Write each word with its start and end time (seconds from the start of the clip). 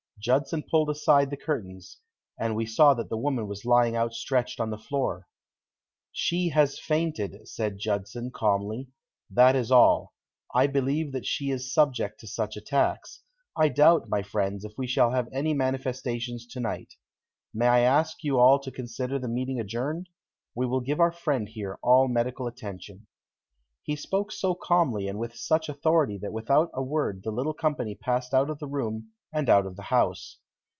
Judson 0.19 0.61
pulled 0.69 0.91
aside 0.91 1.31
the 1.31 1.35
curtains, 1.35 1.97
and 2.39 2.55
we 2.55 2.67
saw 2.67 2.93
that 2.93 3.09
the 3.09 3.17
woman 3.17 3.47
was 3.47 3.65
lying 3.65 3.97
outstretched 3.97 4.59
on 4.59 4.69
the 4.69 4.77
floor. 4.77 5.27
"She 6.11 6.49
has 6.49 6.77
fainted," 6.77 7.47
said 7.47 7.79
Judson, 7.79 8.29
calmly. 8.29 8.89
"That 9.31 9.55
is 9.55 9.71
all. 9.71 10.13
I 10.53 10.67
believe 10.67 11.11
that 11.13 11.25
she 11.25 11.49
is 11.49 11.73
subject 11.73 12.19
to 12.19 12.27
such 12.27 12.55
attacks. 12.55 13.23
I 13.57 13.69
doubt, 13.69 14.09
my 14.09 14.21
friends, 14.21 14.63
if 14.63 14.77
we 14.77 14.85
shall 14.85 15.09
have 15.09 15.27
any 15.33 15.55
manifestations 15.55 16.45
to 16.51 16.59
night. 16.59 16.93
May 17.51 17.65
I 17.65 17.79
ask 17.79 18.23
you 18.23 18.37
all 18.37 18.59
to 18.59 18.69
consider 18.69 19.17
the 19.17 19.27
meeting 19.27 19.59
adjourned? 19.59 20.07
I 20.55 20.65
will 20.65 20.81
give 20.81 20.99
our 20.99 21.11
friend 21.11 21.49
here 21.49 21.79
all 21.81 22.07
medical 22.07 22.45
attention." 22.45 23.07
He 23.81 23.95
spoke 23.95 24.31
so 24.31 24.53
calmly 24.53 25.07
and 25.07 25.17
with 25.17 25.35
such 25.35 25.67
authority 25.67 26.19
that 26.19 26.31
without 26.31 26.69
a 26.75 26.83
word 26.83 27.21
the 27.23 27.31
little 27.31 27.55
company 27.55 27.95
passed 27.95 28.35
out 28.35 28.51
of 28.51 28.59
the 28.59 28.67
room 28.67 29.13
and 29.33 29.47
out 29.47 29.65
of 29.65 29.77
the 29.77 29.83
house. 29.83 30.39